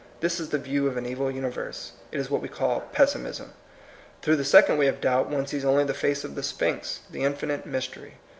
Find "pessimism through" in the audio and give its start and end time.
2.91-4.37